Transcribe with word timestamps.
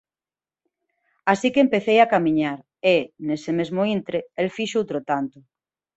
Así 1.31 1.47
que 1.53 1.63
empecei 1.65 1.97
a 2.01 2.09
camiñar, 2.13 2.59
e, 2.95 2.97
nese 3.27 3.51
mesmo 3.59 3.81
intre, 3.97 4.19
el 4.41 4.49
fixo 4.57 4.77
outro 4.81 4.99
tanto. 5.11 5.37